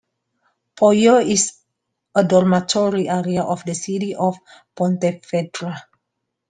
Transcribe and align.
Poio 0.75 1.19
is 1.23 1.59
a 2.15 2.23
dormitory 2.23 3.07
area 3.07 3.43
of 3.43 3.63
the 3.65 3.75
city 3.75 4.15
of 4.15 4.35
Pontevedra. 4.75 5.79